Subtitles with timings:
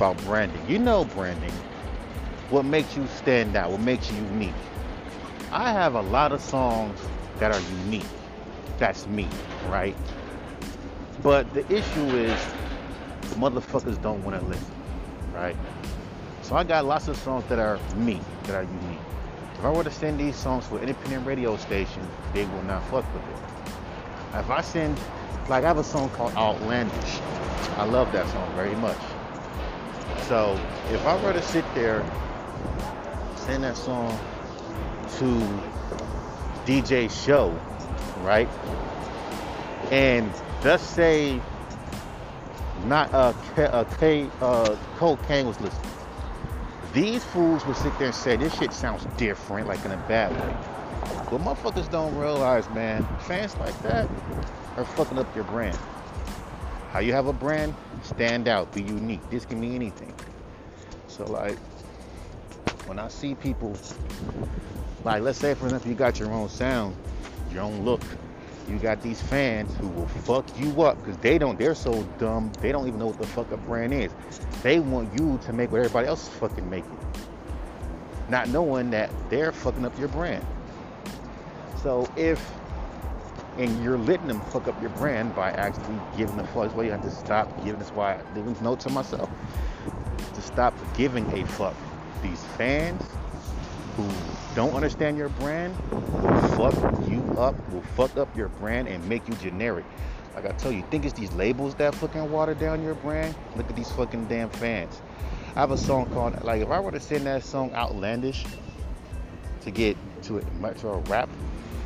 [0.00, 0.62] about branding.
[0.66, 1.52] You know branding.
[2.48, 3.70] What makes you stand out?
[3.70, 4.54] What makes you unique?
[5.52, 6.98] I have a lot of songs
[7.38, 8.06] that are unique.
[8.78, 9.28] That's me,
[9.68, 9.94] right?
[11.22, 12.32] But the issue is
[13.36, 14.72] motherfuckers don't want to listen,
[15.34, 15.54] right?
[16.40, 18.98] So I got lots of songs that are me, that are unique.
[19.58, 22.82] If I were to send these songs to an independent radio station, they will not
[22.84, 24.38] fuck with it.
[24.38, 24.98] If I send,
[25.50, 27.20] like I have a song called Outlandish.
[27.76, 28.96] I love that song very much.
[30.28, 30.58] So
[30.90, 32.04] if I were to sit there,
[33.36, 34.18] send that song
[35.18, 35.24] to
[36.64, 37.58] DJ show,
[38.22, 38.48] right?
[39.90, 40.30] And
[40.62, 41.40] let's say
[42.84, 45.90] not uh, K, uh, K uh, cocaine was listening.
[46.92, 50.32] These fools would sit there and say, this shit sounds different, like in a bad
[50.32, 50.56] way.
[51.30, 54.08] But motherfuckers don't realize, man, fans like that
[54.76, 55.78] are fucking up your brand.
[56.92, 59.20] How you have a brand, stand out, be unique.
[59.30, 60.12] This can be anything.
[61.06, 61.56] So like,
[62.86, 63.76] when I see people,
[65.04, 66.96] like let's say for example, you got your own sound,
[67.52, 68.02] your own look,
[68.68, 72.52] you got these fans who will fuck you up because they don't, they're so dumb,
[72.60, 74.10] they don't even know what the fuck a brand is.
[74.62, 76.98] They want you to make what everybody else is fucking making.
[78.28, 80.44] Not knowing that they're fucking up your brand.
[81.82, 82.44] So if,
[83.60, 86.90] and you're letting them fuck up your brand by actually giving the fuck, well, you
[86.90, 89.28] have to stop giving, that's why I a note to myself,
[90.34, 91.74] to stop giving a fuck.
[92.22, 93.02] These fans
[93.96, 94.08] who
[94.54, 96.74] don't understand your brand will fuck
[97.06, 99.84] you up, will fuck up your brand and make you generic.
[100.34, 103.34] Like I tell you, think it's these labels that fucking water down your brand?
[103.56, 105.02] Look at these fucking damn fans.
[105.54, 108.46] I have a song called, like, if I were to send that song Outlandish
[109.62, 111.28] to get to a, to a rap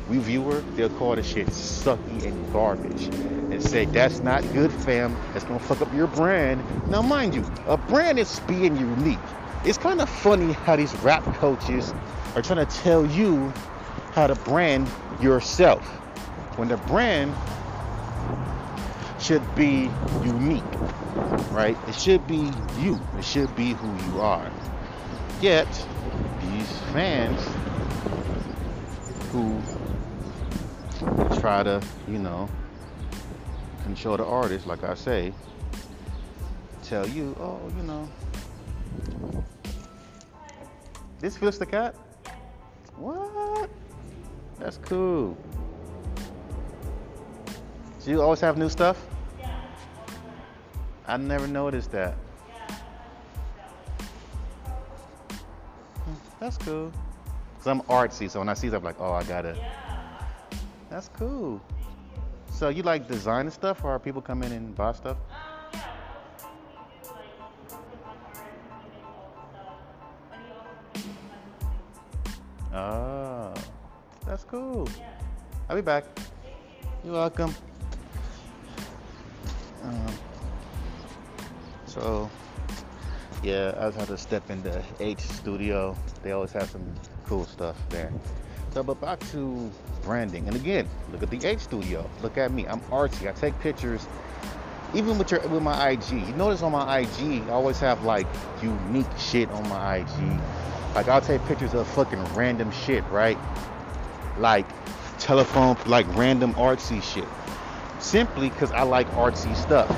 [0.07, 5.15] reviewer, they'll call the shit sucky and garbage and say, that's not good, fam.
[5.33, 6.63] That's gonna fuck up your brand.
[6.89, 9.19] Now, mind you, a brand is being unique.
[9.63, 11.93] It's kind of funny how these rap coaches
[12.35, 13.51] are trying to tell you
[14.13, 14.87] how to brand
[15.21, 15.83] yourself
[16.57, 17.33] when the brand
[19.19, 19.89] should be
[20.23, 20.63] unique,
[21.51, 21.77] right?
[21.87, 22.99] It should be you.
[23.17, 24.51] It should be who you are.
[25.41, 25.67] Yet,
[26.41, 27.41] these fans
[29.31, 29.59] who
[31.45, 32.49] try to, you know,
[33.83, 35.31] control the artist, like I say,
[36.81, 38.09] tell you, oh, you know,
[41.19, 41.93] this feels the cat?
[42.97, 43.69] What?
[44.57, 45.37] That's cool.
[48.03, 49.05] Do you always have new stuff?
[49.37, 49.61] Yeah.
[51.05, 52.15] I never noticed that.
[56.39, 56.91] That's cool.
[57.59, 59.84] Cause I'm artsy, so when I see stuff, I'm like, oh, I gotta.
[60.95, 61.61] That's cool.
[62.49, 65.17] So you like designing stuff, or people come in and buy stuff?
[72.73, 73.53] Oh,
[74.25, 74.87] that's cool.
[75.67, 76.05] I'll be back.
[77.03, 77.53] You're welcome.
[79.83, 80.07] Um,
[81.87, 82.31] so,
[83.43, 85.93] yeah, I just had to step into H studio.
[86.23, 86.89] They always have some
[87.25, 88.13] cool stuff there.
[88.75, 89.71] So, but back to
[90.03, 90.47] branding.
[90.47, 92.07] And again, look at the H studio.
[92.21, 92.67] Look at me.
[92.67, 93.27] I'm artsy.
[93.27, 94.05] I take pictures.
[94.93, 98.27] Even with your with my IG, you notice on my IG, I always have like
[98.61, 100.39] unique shit on my IG
[100.95, 103.37] like I'll take pictures of fucking random shit, right?
[104.37, 104.65] Like
[105.19, 107.27] telephone, like random artsy shit.
[107.99, 109.89] Simply because I like artsy stuff.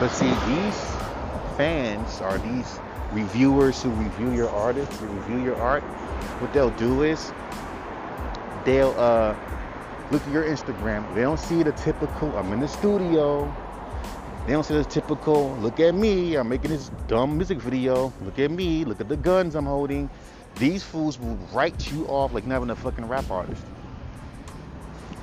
[0.00, 2.80] But see, these fans are these
[3.12, 5.82] reviewers who review your artists, who review your art.
[6.40, 7.32] What they'll do is
[8.66, 9.34] they'll uh,
[10.10, 11.14] look at your Instagram.
[11.14, 12.36] They don't see the typical.
[12.36, 13.50] I'm in the studio.
[14.46, 15.56] They don't see the typical.
[15.60, 16.34] Look at me.
[16.34, 18.12] I'm making this dumb music video.
[18.20, 18.84] Look at me.
[18.84, 20.10] Look at the guns I'm holding.
[20.56, 23.62] These fools will write you off like not even a fucking rap artist.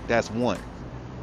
[0.08, 0.60] That's one.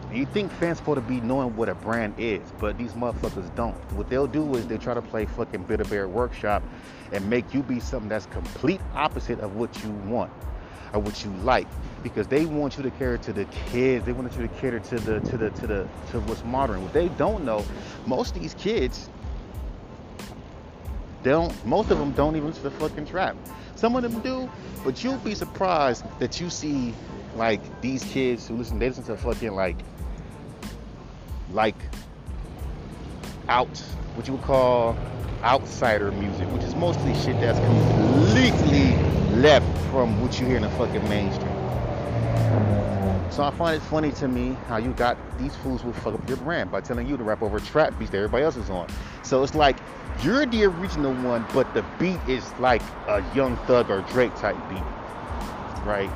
[0.08, 3.54] And you think fans supposed to be knowing what a brand is, but these motherfuckers
[3.54, 3.76] don't.
[3.92, 6.64] What they'll do is they try to play fucking Build-A-Bear Workshop
[7.12, 10.32] and make you be something that's complete opposite of what you want
[10.92, 11.68] or what you like.
[12.02, 14.06] Because they want you to cater to the kids.
[14.06, 16.82] They want you to cater to the to the to the to what's modern.
[16.82, 17.64] What they don't know,
[18.06, 19.10] most of these kids,
[21.22, 23.36] don't most of them don't even listen to the fucking trap.
[23.76, 24.50] Some of them do,
[24.84, 26.94] but you'll be surprised that you see
[27.36, 29.76] like these kids who listen, they listen to fucking like,
[31.52, 31.76] like
[33.48, 33.78] out,
[34.14, 34.96] what you would call
[35.42, 38.96] outsider music, which is mostly shit that's completely
[39.40, 41.49] left from what you hear in the fucking mainstream.
[43.40, 46.28] So I find it funny to me how you got these fools will fuck up
[46.28, 48.86] your brand by telling you to rap over trap beats that everybody else is on.
[49.22, 49.78] So it's like
[50.22, 54.58] you're the original one, but the beat is like a Young Thug or Drake type
[54.68, 54.82] beat,
[55.86, 56.10] right?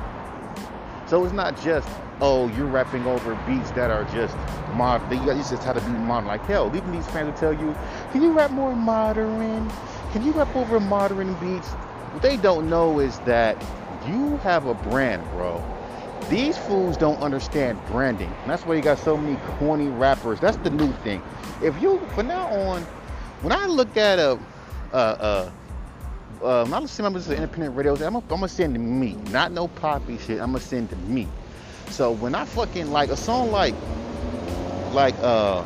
[1.07, 1.89] So it's not just
[2.21, 4.37] oh you're rapping over beats that are just
[4.75, 5.11] modern.
[5.25, 6.71] You just have to be modern like hell.
[6.75, 7.75] Even these fans will tell you,
[8.11, 9.67] can you rap more modern?
[10.11, 11.69] Can you rap over modern beats?
[11.69, 13.59] What they don't know is that
[14.07, 15.63] you have a brand, bro
[16.29, 18.33] these fools don't understand branding.
[18.47, 20.39] That's why you got so many corny rappers.
[20.39, 21.21] That's the new thing.
[21.61, 22.81] If you, from now on,
[23.41, 24.39] when I look at a,
[24.91, 25.51] uh, uh,
[26.43, 30.17] uh, when I listen to independent radios, I'm gonna send to me, not no poppy
[30.17, 30.39] shit.
[30.41, 31.27] I'm gonna send to me.
[31.91, 33.75] So when I fucking like a song like,
[34.91, 35.63] like uh,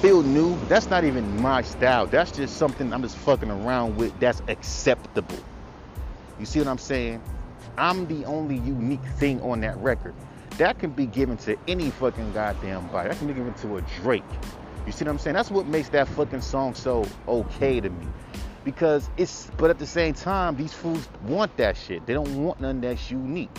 [0.00, 2.06] feel new, that's not even my style.
[2.06, 4.18] That's just something I'm just fucking around with.
[4.20, 5.38] That's acceptable.
[6.38, 7.22] You see what I'm saying?
[7.76, 10.14] I'm the only unique thing on that record.
[10.58, 13.08] That can be given to any fucking goddamn body.
[13.08, 14.22] That can be given to a Drake.
[14.86, 15.34] You see what I'm saying?
[15.34, 18.06] That's what makes that fucking song so okay to me.
[18.64, 22.06] Because it's, but at the same time, these fools want that shit.
[22.06, 23.50] They don't want nothing that's unique.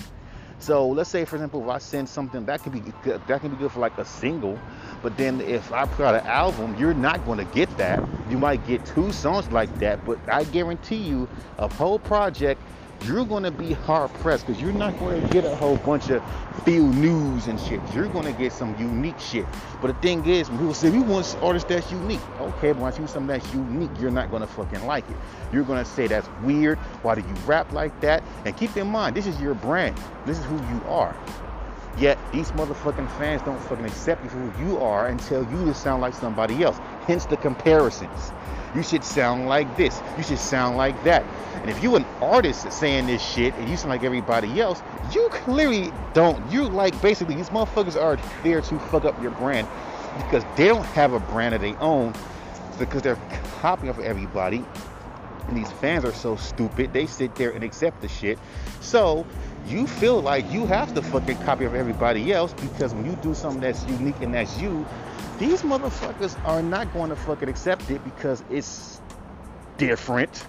[0.60, 3.52] So let's say, for example, if I send something that can be good, that can
[3.52, 4.58] be good for like a single,
[5.04, 8.02] but then if I put out an album, you're not going to get that.
[8.30, 11.28] You might get two songs like that, but I guarantee you,
[11.58, 12.62] a whole project
[13.04, 16.10] you're going to be hard pressed because you're not going to get a whole bunch
[16.10, 16.24] of
[16.64, 17.80] feel news and shit.
[17.94, 19.46] You're going to get some unique shit.
[19.82, 22.98] But the thing is, when people say we want artists that's unique, okay, but once
[22.98, 25.18] you something that's unique, you're not going to fucking like it.
[25.52, 26.78] You're going to say that's weird.
[27.04, 28.24] Why do you rap like that?
[28.46, 29.98] And keep in mind, this is your brand.
[30.26, 31.16] This is who you are.
[31.98, 35.66] Yet these motherfucking fans don't fucking accept you for who you are and tell you
[35.66, 36.78] to sound like somebody else.
[37.08, 38.32] Hence the comparisons.
[38.76, 40.02] You should sound like this.
[40.18, 41.24] You should sound like that.
[41.62, 44.82] And if you an artist saying this shit and you sound like everybody else,
[45.14, 46.52] you clearly don't.
[46.52, 49.66] You like basically these motherfuckers are there to fuck up your brand
[50.18, 52.14] because they don't have a brand of their own
[52.78, 53.20] because they're
[53.62, 54.66] copying off of everybody.
[55.48, 58.40] And these fans are so stupid, they sit there and accept the shit.
[58.82, 59.26] So
[59.68, 63.34] you feel like you have to fucking copy of everybody else because when you do
[63.34, 64.86] something that's unique and that's you,
[65.40, 69.02] these motherfuckers are not going to fucking accept it because it's
[69.78, 70.46] different.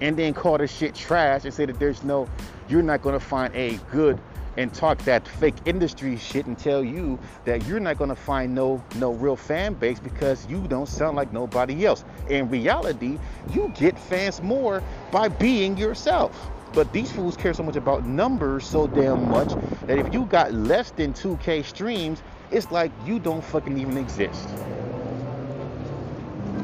[0.00, 2.28] And then call the shit trash and say that there's no,
[2.68, 4.20] you're not going to find a good
[4.56, 8.82] and talk that fake industry shit and tell you that you're not gonna find no
[8.96, 12.04] no real fan base because you don't sound like nobody else.
[12.28, 13.18] In reality,
[13.54, 16.50] you get fans more by being yourself.
[16.74, 19.52] But these fools care so much about numbers so damn much
[19.86, 24.48] that if you got less than 2K streams, it's like you don't fucking even exist.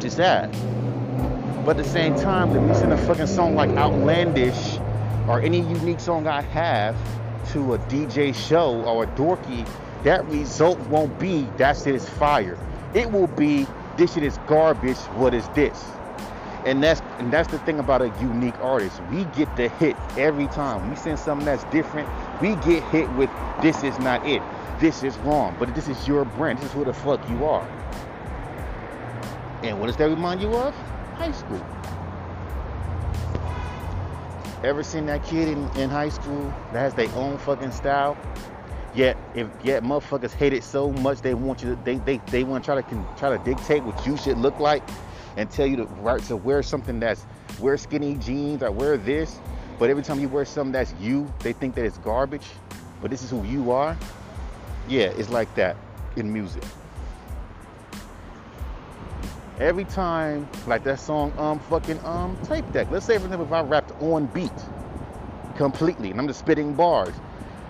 [0.05, 0.53] Is sad.
[1.67, 4.79] But at the same time, if you send a fucking song like Outlandish
[5.29, 6.97] or any unique song I have
[7.53, 9.69] to a DJ show or a dorky,
[10.05, 12.57] that result won't be that shit is fire.
[12.95, 13.67] It will be
[13.97, 14.97] this shit is garbage.
[15.17, 15.85] What is this?
[16.65, 19.01] And that's and that's the thing about a unique artist.
[19.11, 20.91] We get the hit every time.
[20.91, 22.09] We send something that's different.
[22.41, 23.31] We get hit with
[23.63, 24.43] this is not it.
[24.81, 25.57] This is wrong.
[25.59, 26.59] But this is your brand.
[26.59, 27.67] This is who the fuck you are.
[29.63, 30.75] And what does that remind you of?
[31.17, 31.65] High school.
[34.63, 38.17] Ever seen that kid in, in high school that has their own fucking style?
[38.95, 42.43] Yet if yet motherfuckers hate it so much they want you to they they, they
[42.43, 44.83] want to try to try to dictate what you should look like
[45.37, 47.25] and tell you to, to wear something that's
[47.61, 49.39] wear skinny jeans or wear this.
[49.79, 52.47] But every time you wear something that's you, they think that it's garbage.
[53.01, 53.97] But this is who you are.
[54.89, 55.77] Yeah, it's like that
[56.17, 56.63] in music.
[59.61, 62.89] Every time, like that song, um, fucking um, tape deck.
[62.91, 64.53] Let's say, for example, if I rapped on beat
[65.57, 67.15] completely, and I'm just spitting bars.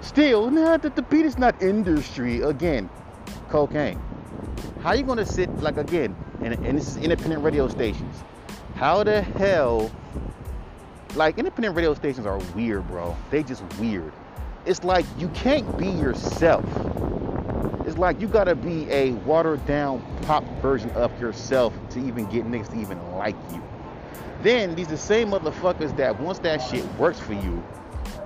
[0.03, 2.43] Still, nah, the, the beat is not industry.
[2.43, 2.89] Again,
[3.49, 4.01] cocaine.
[4.83, 6.15] How you gonna sit like again?
[6.41, 8.23] And, and this is independent radio stations.
[8.75, 9.91] How the hell?
[11.15, 13.17] Like independent radio stations are weird, bro.
[13.31, 14.13] They just weird.
[14.67, 16.65] It's like you can't be yourself.
[17.87, 22.45] It's like you gotta be a watered down pop version of yourself to even get
[22.45, 23.63] niggas to even like you.
[24.43, 27.65] Then these the same motherfuckers that once that shit works for you,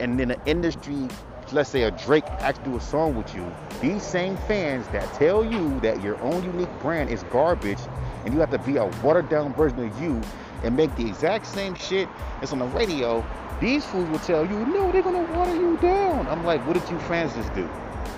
[0.01, 1.09] and then the industry
[1.53, 5.45] let's say a Drake actually do a song with you, these same fans that tell
[5.45, 7.79] you that your own unique brand is garbage
[8.25, 10.21] and you have to be a watered down version of you
[10.63, 12.09] and make the exact same shit
[12.41, 13.25] as on the radio,
[13.61, 16.27] these fools will tell you, no, they're gonna water you down.
[16.29, 17.69] I'm like, what did you fans just do?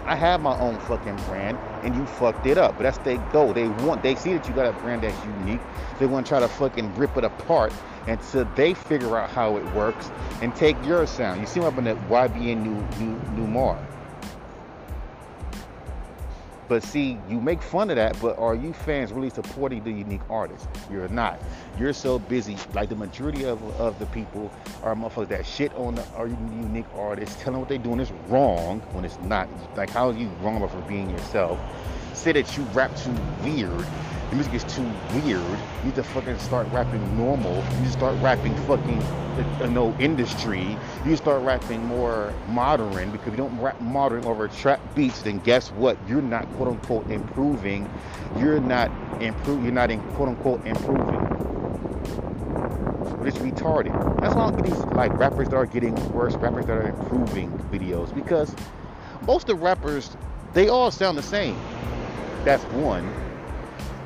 [0.06, 2.76] I have my own fucking brand and you fucked it up.
[2.76, 3.54] But that's their goal.
[3.54, 5.60] They want they see that you got a brand that's unique.
[5.98, 7.72] They want to try to fucking rip it apart
[8.06, 10.10] until they figure out how it works
[10.42, 11.40] and take your sound.
[11.40, 13.78] You see what happened at YBN New New New Mar.
[16.66, 20.22] But see, you make fun of that, but are you fans really supporting the unique
[20.30, 20.66] artist?
[20.90, 21.38] You're not.
[21.78, 24.50] You're so busy, like the majority of, of the people
[24.82, 28.80] are motherfuckers that shit on the are unique artists, telling what they're doing is wrong
[28.92, 29.48] when it's not.
[29.76, 31.60] Like, how are you wrong for being yourself?
[32.14, 33.86] Say that you rap too weird
[34.34, 35.40] the music is too weird.
[35.40, 37.54] You need to fucking start rapping normal.
[37.54, 40.76] You need to start rapping fucking uh, no industry.
[41.04, 45.38] You start rapping more modern because if you don't rap modern over trap beats, then
[45.40, 45.96] guess what?
[46.08, 47.88] You're not quote unquote improving.
[48.38, 48.90] You're not
[49.22, 49.62] improve.
[49.62, 51.20] You're not in quote unquote improving.
[53.18, 54.20] But it's retarded.
[54.20, 58.12] That's why I these like rappers that are getting worse, rappers that are improving videos
[58.12, 58.54] because
[59.26, 60.16] most of the rappers
[60.54, 61.56] they all sound the same.
[62.44, 63.10] That's one.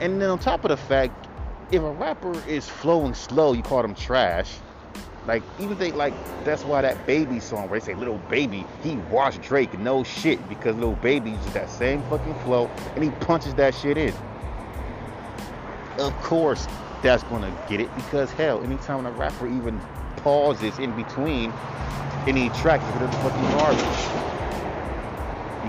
[0.00, 1.26] And then on top of the fact,
[1.72, 4.56] if a rapper is flowing slow, you call them trash.
[5.26, 6.14] Like even they like
[6.44, 10.48] that's why that baby song where they say Lil Baby, he washed Drake no shit
[10.48, 14.14] because Lil Baby uses that same fucking flow and he punches that shit in.
[15.98, 16.66] Of course
[17.02, 19.78] that's gonna get it because hell, anytime a rapper even
[20.18, 21.52] pauses in between
[22.26, 24.37] any track, it's gonna fucking garbage.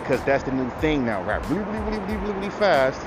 [0.10, 3.00] Because that's the new thing now, rap really, really, really, really, really, really fast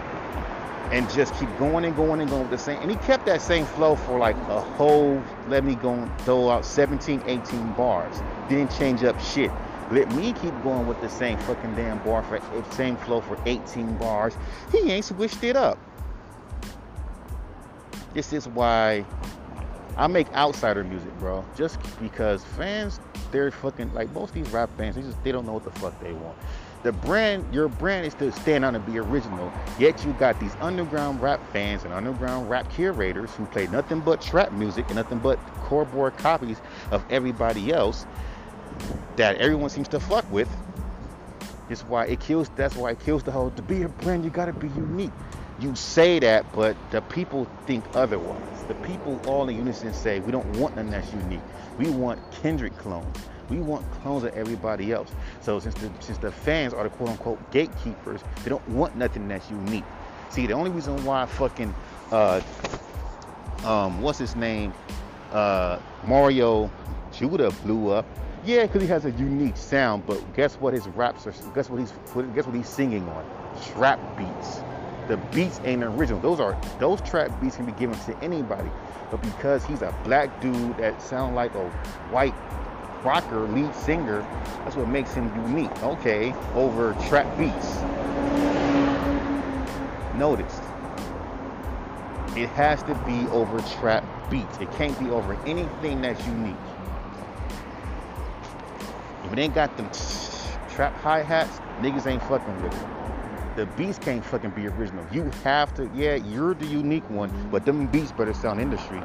[0.92, 2.80] and just keep going and going and going with the same.
[2.80, 6.64] And he kept that same flow for like a whole, let me go throw out
[6.64, 8.22] 17, 18 bars.
[8.48, 9.50] Didn't change up shit.
[9.90, 13.36] Let me keep going with the same fucking damn bar for eh, same flow for
[13.46, 14.36] 18 bars.
[14.70, 15.78] He ain't switched it up.
[18.14, 19.04] This is why
[19.96, 21.44] I make outsider music, bro.
[21.56, 23.00] Just because fans,
[23.32, 25.72] they're fucking like most of these rap fans, they just they don't know what the
[25.72, 26.38] fuck they want
[26.82, 29.52] the brand, your brand is to stand out and be original.
[29.78, 34.20] Yet you got these underground rap fans and underground rap curators who play nothing but
[34.20, 36.60] trap music and nothing but cardboard copies
[36.90, 38.04] of everybody else
[39.16, 40.48] that everyone seems to fuck with.
[41.68, 42.50] That's why it kills.
[42.56, 43.50] That's why it kills the whole.
[43.52, 45.12] To be a brand, you gotta be unique.
[45.60, 48.64] You say that, but the people think otherwise.
[48.66, 51.40] The people all in unison say we don't want nothing that's unique.
[51.78, 53.16] We want Kendrick clones.
[53.48, 55.10] We want clones of everybody else.
[55.40, 59.28] So since the since the fans are the quote unquote gatekeepers, they don't want nothing
[59.28, 59.84] that's unique.
[60.30, 61.74] See, the only reason why fucking
[62.10, 62.40] uh
[63.64, 64.72] um what's his name?
[65.32, 66.70] Uh Mario
[67.12, 68.06] Judah blew up.
[68.44, 71.78] Yeah, because he has a unique sound, but guess what his raps are guess what
[71.78, 71.92] he's
[72.34, 73.24] guess what he's singing on?
[73.74, 74.60] Trap beats.
[75.08, 76.20] The beats ain't original.
[76.20, 78.70] Those are those trap beats can be given to anybody.
[79.10, 81.68] But because he's a black dude that sound like a
[82.10, 82.34] white
[83.04, 84.20] rocker lead singer,
[84.64, 85.82] that's what makes him unique.
[85.82, 87.80] Okay, over trap beats.
[90.16, 90.60] Notice,
[92.36, 94.58] it has to be over trap beats.
[94.58, 96.56] It can't be over anything that's unique.
[99.24, 99.90] If it ain't got them
[100.70, 102.86] trap hi-hats, niggas ain't fucking with it.
[103.56, 105.04] The beats can't fucking be original.
[105.12, 109.00] You have to, yeah, you're the unique one, but them beats better sound industry.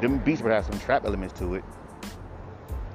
[0.00, 1.64] Them beats better have some trap elements to it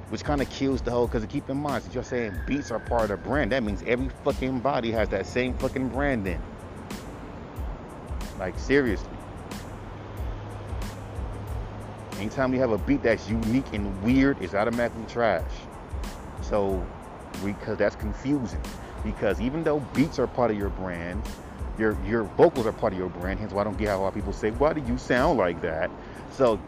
[0.10, 1.08] which kind of kills the whole.
[1.08, 3.84] Because keep in mind, since you're saying beats are part of the brand, that means
[3.88, 6.42] every fucking body has that same fucking brand in.
[8.40, 9.10] Like seriously.
[12.18, 15.44] Anytime you have a beat that's unique and weird, it's automatically trash.
[16.42, 16.86] So,
[17.44, 18.62] because that's confusing.
[19.04, 21.22] Because even though beats are part of your brand,
[21.78, 23.40] your your vocals are part of your brand.
[23.40, 25.38] Hence why I don't get how a lot of people say, "Why do you sound
[25.38, 25.92] like that?"
[26.32, 26.60] So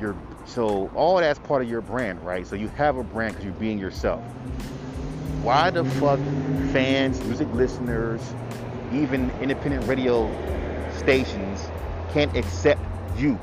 [0.00, 2.46] your so all that's part of your brand, right?
[2.46, 4.22] So you have a brand because you're being yourself.
[5.42, 6.20] Why the fuck
[6.72, 8.20] fans, music listeners,
[8.92, 10.30] even independent radio
[10.96, 11.68] stations
[12.12, 12.80] can't accept
[13.18, 13.34] you?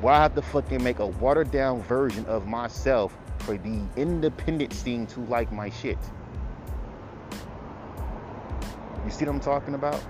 [0.00, 5.06] Why have to fucking make a watered down version of myself for the independent scene
[5.08, 5.98] to like my shit?
[9.04, 10.00] You see what I'm talking about?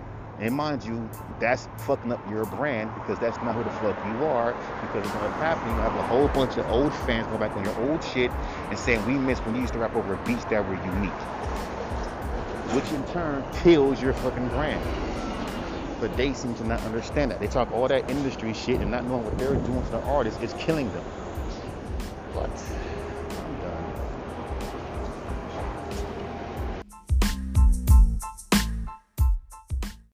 [0.43, 1.09] And mind you,
[1.39, 4.53] that's fucking up your brand because that's not who the fuck you are.
[4.81, 7.65] Because it's what's happening, you have a whole bunch of old fans going back on
[7.65, 8.29] your old shit
[8.69, 11.13] and saying we miss when you used to rap over beats that were unique.
[12.75, 14.85] Which in turn kills your fucking brand.
[16.01, 17.39] But they seem to not understand that.
[17.39, 20.43] They talk all that industry shit and not knowing what they're doing to the artist
[20.43, 21.05] is killing them.
[22.35, 22.51] But